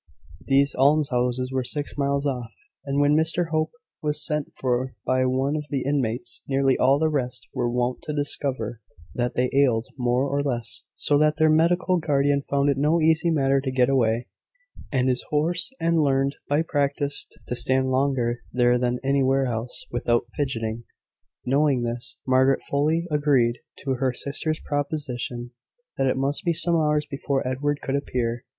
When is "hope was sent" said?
3.49-4.51